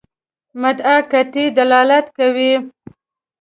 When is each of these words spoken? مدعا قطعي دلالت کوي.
مدعا 0.61 0.97
قطعي 1.11 1.45
دلالت 1.57 2.05
کوي. 2.17 2.53